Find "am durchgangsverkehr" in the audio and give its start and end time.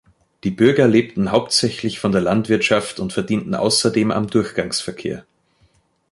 4.09-5.25